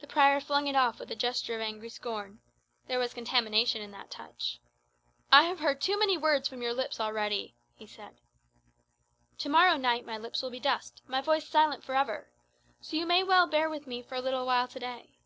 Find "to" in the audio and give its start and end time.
9.38-9.48, 14.68-14.78